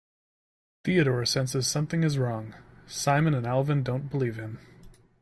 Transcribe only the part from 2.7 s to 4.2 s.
Simon and Alvin don't